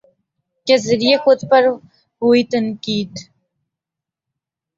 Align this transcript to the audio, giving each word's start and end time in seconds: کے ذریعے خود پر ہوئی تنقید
کے 0.67 0.75
ذریعے 0.79 1.15
خود 1.23 1.39
پر 1.49 1.63
ہوئی 2.21 2.43
تنقید 2.51 3.11